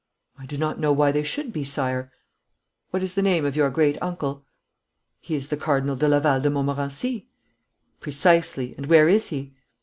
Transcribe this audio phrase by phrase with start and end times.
[0.39, 2.11] 'I do not know why they should be, Sire.'
[2.89, 4.43] 'What is the name of your great uncle?'
[5.19, 7.27] 'He is the Cardinal de Laval de Montmorency.'
[7.99, 8.73] 'Precisely.
[8.79, 9.53] And where is he?'